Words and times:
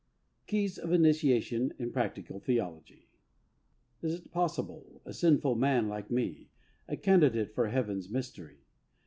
KEYS 0.47 0.79
OF 0.79 0.93
INITIATION 0.93 1.73
IN 1.77 1.91
PRACTICAL 1.91 2.39
THEOLOGY. 2.39 3.07
Is't 4.01 4.31
possible! 4.31 4.99
A 5.05 5.13
sinful 5.13 5.53
man 5.53 5.89
like 5.89 6.09
me, 6.09 6.49
A 6.87 6.97
candidate 6.97 7.53
for 7.53 7.67
heaven's 7.67 8.09
mystery! 8.09 8.61